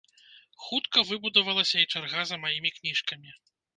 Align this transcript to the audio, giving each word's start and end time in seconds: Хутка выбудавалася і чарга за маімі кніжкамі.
Хутка 0.67 1.03
выбудавалася 1.09 1.77
і 1.83 1.85
чарга 1.97 2.21
за 2.31 2.41
маімі 2.47 2.75
кніжкамі. 2.79 3.31